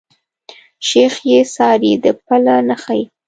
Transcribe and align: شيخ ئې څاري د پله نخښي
شيخ 0.87 1.13
ئې 1.27 1.39
څاري 1.53 1.93
د 2.03 2.05
پله 2.25 2.55
نخښي 2.67 3.03